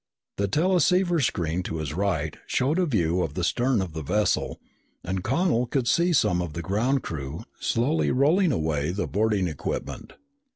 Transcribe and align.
The 0.37 0.47
teleceiver 0.47 1.19
screen 1.19 1.61
to 1.61 1.75
his 1.77 1.93
right 1.93 2.35
showed 2.47 2.79
a 2.79 2.87
view 2.87 3.21
of 3.21 3.35
the 3.35 3.43
stern 3.43 3.83
of 3.83 3.93
the 3.93 4.01
vessel 4.01 4.59
and 5.03 5.23
Connel 5.23 5.67
could 5.67 5.87
see 5.87 6.11
some 6.11 6.41
of 6.41 6.53
the 6.53 6.63
ground 6.63 7.03
crew 7.03 7.43
slowly 7.59 8.09
rolling 8.09 8.51
away 8.51 8.89
the 8.89 9.05
boarding 9.05 9.47
equipment. 9.47 10.13